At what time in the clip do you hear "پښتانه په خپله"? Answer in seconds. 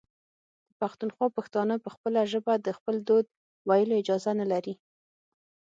1.37-2.19